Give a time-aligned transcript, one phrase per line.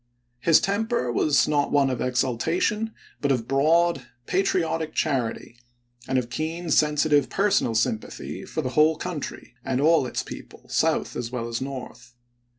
[0.39, 5.59] His temper was not one of exultation, but of broad, patriotic charity,
[6.07, 11.15] and of keen, sensitive personal sympathy for the whole country and all its people, South
[11.15, 12.15] as well as North.